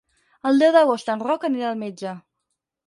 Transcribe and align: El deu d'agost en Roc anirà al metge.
El 0.51 0.61
deu 0.63 0.73
d'agost 0.77 1.13
en 1.15 1.23
Roc 1.29 1.47
anirà 1.51 1.71
al 1.71 1.81
metge. 1.87 2.17